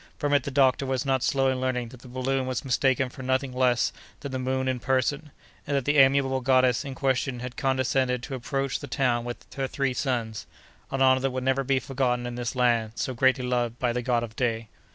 [0.17, 3.21] From it the doctor was not slow in learning that the balloon was mistaken for
[3.21, 5.29] nothing less than the moon in person,
[5.67, 9.67] and that the amiable goddess in question had condescended to approach the town with her
[9.67, 13.93] three sons—an honor that would never be forgotten in this land so greatly loved by
[13.93, 14.69] the god of day.